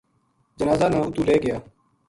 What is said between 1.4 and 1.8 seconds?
گیا